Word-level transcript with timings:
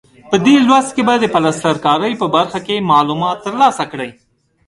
په 0.29 0.35
دې 0.45 0.55
لوست 0.67 0.91
کې 0.95 1.03
به 1.07 1.15
د 1.19 1.25
پلستر 1.33 1.75
کارۍ 1.85 2.13
په 2.21 2.27
برخه 2.35 2.59
کې 2.67 2.85
معلومات 2.91 3.37
ترلاسه 3.45 3.83
کړئ. 3.91 4.09